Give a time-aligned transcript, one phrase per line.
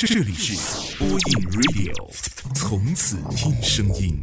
[0.00, 1.18] 这里是播音
[1.50, 1.92] Radio，
[2.54, 4.16] 从此听声音。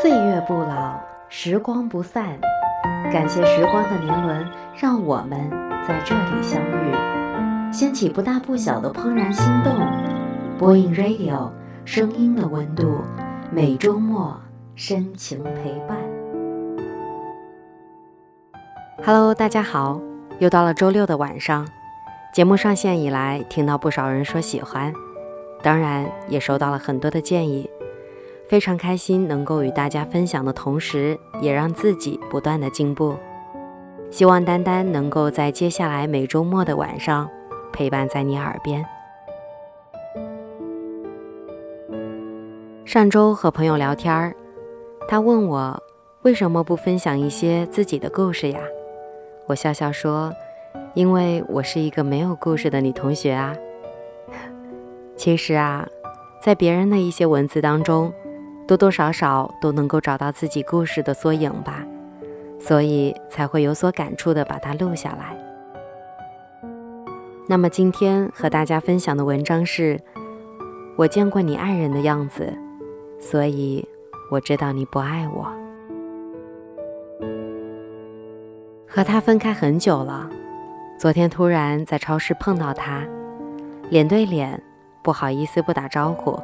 [0.00, 2.38] 岁月不老，时光不散。
[3.12, 4.48] 感谢时光的年轮，
[4.80, 5.50] 让我们
[5.84, 9.74] 在这里相遇，掀起不大不小的怦然心动。
[10.60, 11.50] 播音 Radio，
[11.84, 13.02] 声音的温度，
[13.50, 14.40] 每周末
[14.76, 16.09] 深情陪伴。
[19.02, 19.98] Hello，大家好，
[20.40, 21.66] 又到了周六的晚上。
[22.34, 24.92] 节目上线以来，听到不少人说喜欢，
[25.62, 27.68] 当然也收到了很多的建议，
[28.46, 33.16] 非常开心能够与大家分享的同时，也让自己不断的进步。
[34.10, 37.26] 希望丹丹能够在接下来每周末的晚上
[37.72, 38.84] 陪伴在你耳边。
[42.84, 44.34] 上周和朋友聊天儿，
[45.08, 45.82] 他问我
[46.20, 48.60] 为什么不分享一些自己的故事呀？
[49.50, 50.32] 我笑笑说
[50.94, 53.52] ：“因为我是一个没有故事的女同学啊。
[55.16, 55.88] 其实啊，
[56.40, 58.12] 在别人的一些文字当中，
[58.68, 61.84] 多多少少都能够找到自己故事的缩影吧，
[62.60, 65.36] 所以才会有所感触的把它录下来。
[67.48, 70.00] 那么今天和大家分享的文章是：
[70.94, 72.56] 我见过你爱人的样子，
[73.18, 73.84] 所以
[74.30, 75.52] 我知道你不爱我。”
[78.92, 80.28] 和他分开很久了，
[80.98, 83.04] 昨天突然在超市碰到他，
[83.88, 84.60] 脸对脸，
[85.00, 86.42] 不好意思不打招呼，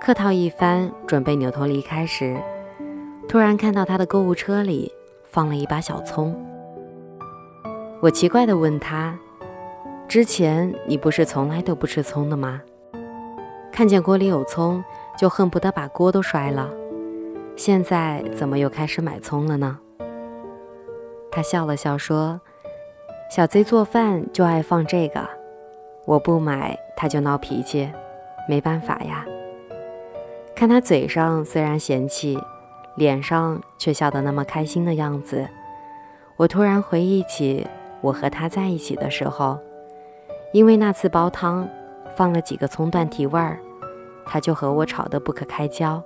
[0.00, 2.38] 客套一番，准备扭头离开时，
[3.28, 4.90] 突然看到他的购物车里
[5.30, 6.34] 放了一把小葱。
[8.00, 9.18] 我奇怪地问他
[10.08, 12.62] ：“之前你不是从来都不吃葱的吗？
[13.70, 14.82] 看见锅里有葱
[15.18, 16.70] 就恨不得把锅都摔了，
[17.56, 19.78] 现在怎么又开始买葱了呢？”
[21.38, 22.40] 他笑了笑说
[23.30, 25.24] ：“小贼做饭就爱放这个，
[26.04, 27.88] 我不买他就闹脾气，
[28.48, 29.24] 没办法呀。”
[30.56, 32.36] 看他嘴上虽然嫌弃，
[32.96, 35.48] 脸上却笑得那么开心的样子，
[36.36, 37.64] 我突然回忆起
[38.00, 39.60] 我和他在一起的时候，
[40.52, 41.68] 因为那次煲汤
[42.16, 43.60] 放了几个葱段提味儿，
[44.26, 46.02] 他就和我吵得不可开交，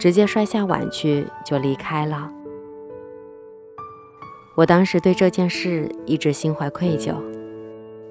[0.00, 2.30] 直接摔下碗去就离开了。
[4.54, 7.14] 我当时对这件事一直心怀愧疚，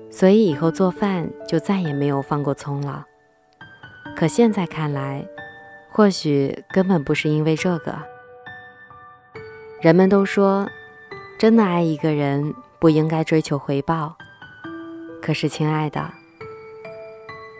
[0.10, 3.06] 所以以后做饭就再也没有放过葱了。
[4.16, 5.26] 可现在看来，
[5.92, 7.96] 或许根本不是因为这个。
[9.82, 10.68] 人们都说，
[11.38, 14.16] 真的爱一个人不应该追求回报。
[15.22, 16.12] 可是，亲爱的，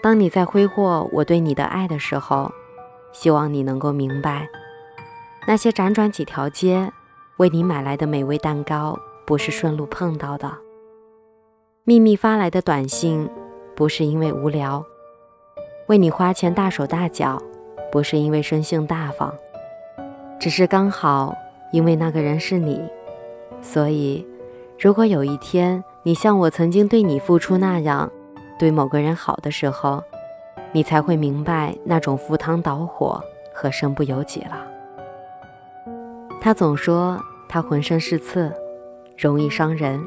[0.02, 2.52] 当你在挥霍我对你的爱的时候，
[3.14, 4.48] 希望你能够明白，
[5.48, 6.92] 那些辗转几条街。
[7.42, 10.48] 为你买来的美味蛋糕不是顺路碰到的，
[11.84, 13.28] 秘密发来的短信
[13.76, 14.86] 不是因为无聊，
[15.88, 17.42] 为你花钱大手大脚
[17.92, 19.34] 不是因为生性大方，
[20.40, 21.36] 只是刚好
[21.72, 22.80] 因为那个人是你，
[23.60, 24.24] 所以
[24.78, 28.08] 如果有一天你像我曾经对你付出那样
[28.60, 30.04] 对某个人好的时候，
[30.74, 33.20] 你才会明白那种赴汤蹈火
[33.52, 34.64] 和身不由己了。
[36.40, 37.20] 他总说。
[37.54, 38.50] 他浑身是刺，
[39.18, 40.02] 容易伤人。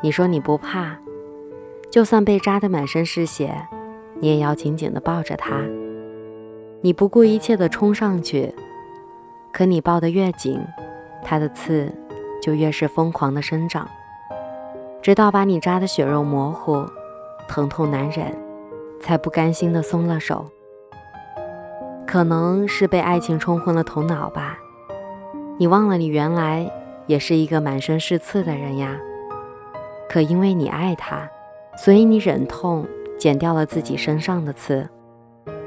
[0.00, 0.96] 你说你不怕，
[1.90, 3.66] 就算被扎得满身是血，
[4.20, 5.62] 你也要紧紧地抱着他。
[6.80, 8.54] 你不顾一切地冲上去，
[9.52, 10.64] 可你抱得越紧，
[11.24, 11.92] 他的刺
[12.40, 13.88] 就越是疯狂地生长，
[15.02, 16.86] 直到把你扎得血肉模糊，
[17.48, 18.32] 疼痛难忍，
[19.00, 20.46] 才不甘心地松了手。
[22.06, 24.56] 可能是被爱情冲昏了头脑吧。
[25.56, 26.68] 你忘了，你原来
[27.06, 28.98] 也是一个满身是刺的人呀。
[30.08, 31.30] 可因为你爱他，
[31.76, 32.84] 所以你忍痛
[33.16, 34.88] 剪掉了自己身上的刺。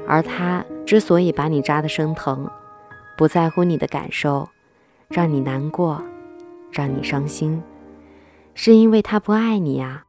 [0.06, 2.50] 而他之所以把你扎得生疼，
[3.16, 4.48] 不在乎你的感受，
[5.08, 6.02] 让你难过，
[6.70, 7.62] 让你伤心，
[8.54, 10.04] 是因为他不爱你呀。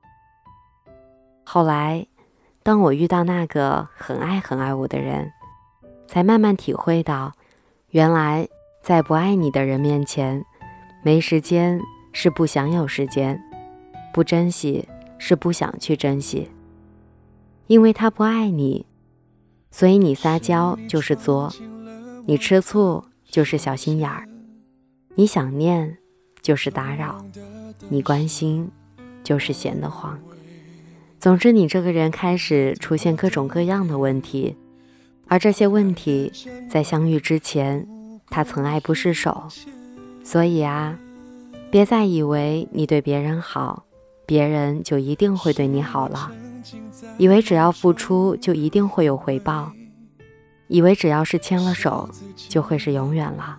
[1.46, 2.06] 后来，
[2.64, 5.32] 当我遇到那个很爱很爱我的人，
[6.06, 7.32] 才慢慢体会到，
[7.92, 8.50] 原来。
[8.90, 10.44] 在不爱你的人面前，
[11.04, 11.80] 没时间
[12.12, 13.40] 是不想有时间，
[14.12, 14.90] 不珍惜
[15.20, 16.50] 是不想去珍惜。
[17.68, 18.88] 因为他不爱你，
[19.70, 21.54] 所以你撒娇就是作，
[22.26, 24.28] 你吃醋就是小心眼儿，
[25.14, 26.00] 你想念
[26.42, 27.24] 就是打扰，
[27.90, 28.72] 你关心
[29.24, 30.20] 就是闲得慌。
[31.20, 34.58] 总之，你这个人开始出现各种各样的问题，
[35.28, 36.34] 而这些问题
[36.68, 37.88] 在相遇之前。
[38.30, 39.44] 他曾爱不释手，
[40.24, 40.98] 所以啊，
[41.72, 43.86] 别再以为你对别人好，
[44.26, 46.32] 别人就一定会对你好了；
[47.18, 49.72] 以为只要付出就一定会有回报；
[50.68, 53.58] 以为只要是牵了手就会是永远了。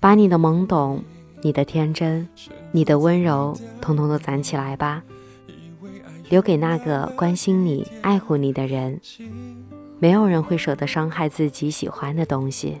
[0.00, 1.02] 把你的懵懂、
[1.42, 2.28] 你的天真、
[2.72, 5.02] 你的温柔，统统都攒起来吧，
[6.28, 9.00] 留给那个关心你、爱护你的人。
[9.98, 12.80] 没有人会舍得伤害自己喜欢的东西，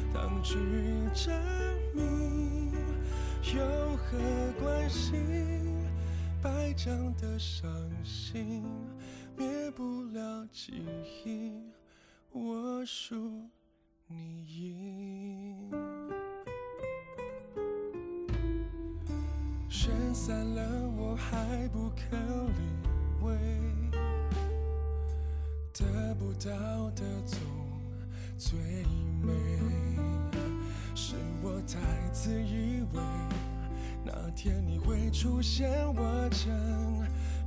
[0.13, 0.55] 当局
[1.13, 1.31] 者
[1.93, 2.71] 迷，
[3.55, 3.61] 有
[3.97, 4.17] 何
[4.59, 5.15] 关系？
[6.41, 7.71] 白讲的伤
[8.03, 8.63] 心，
[9.37, 10.83] 灭不了记
[11.23, 11.53] 忆，
[12.31, 13.15] 我输
[14.07, 15.69] 你赢。
[19.69, 20.61] 人散了，
[20.97, 22.61] 我还不肯理
[23.19, 23.37] 会，
[25.73, 27.39] 得不到的总
[28.41, 28.57] 最
[29.21, 29.31] 美
[30.95, 31.77] 是我太
[32.11, 32.99] 自以为，
[34.03, 36.51] 那天你会出现，我曾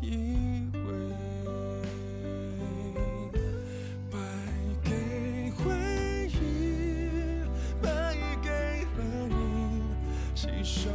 [0.01, 0.89] 以为，
[4.09, 4.19] 败
[4.85, 7.43] 给回忆，
[7.83, 9.83] 败给了你，
[10.37, 10.91] 携手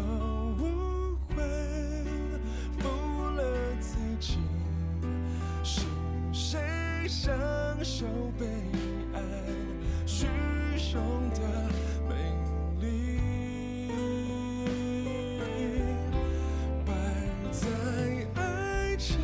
[0.60, 1.44] 无悔，
[2.78, 2.88] 负
[3.36, 4.38] 了自己，
[5.62, 5.82] 是
[6.32, 7.38] 谁想
[7.84, 8.06] 受
[8.40, 8.48] 悲？
[10.92, 11.00] 中
[11.36, 11.42] 的
[12.10, 12.16] 美
[12.82, 12.88] 丽，
[16.84, 16.92] 摆
[17.52, 17.68] 在
[18.34, 19.20] 爱情，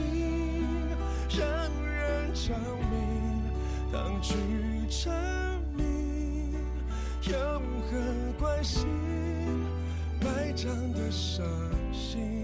[1.27, 1.41] 让
[1.83, 2.53] 人着
[2.91, 2.94] 迷，
[3.91, 4.35] 当局
[4.88, 5.09] 者
[5.75, 6.53] 迷，
[7.23, 7.33] 有
[7.89, 7.97] 何
[8.38, 8.85] 关系？
[10.21, 11.44] 百丈的伤
[11.91, 12.35] 心。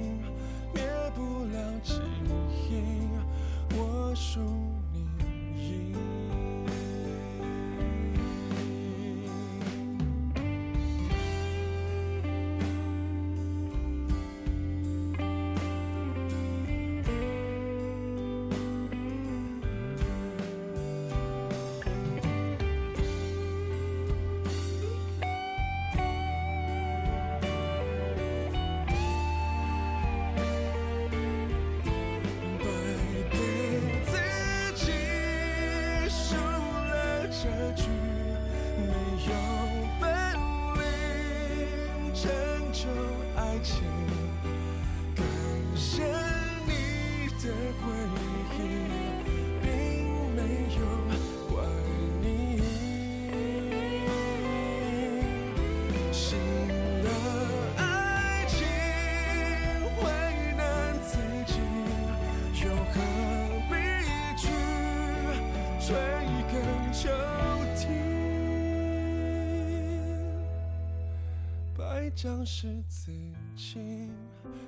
[72.15, 73.11] 将是自
[73.55, 74.11] 己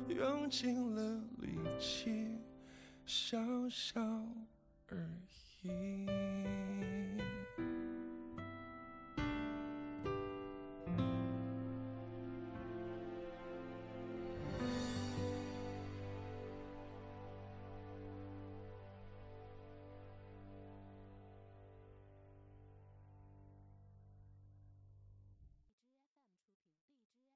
[0.08, 2.40] 用尽了力气，
[3.06, 3.38] 笑
[3.70, 4.02] 笑
[4.90, 4.98] 而
[5.62, 6.08] 已。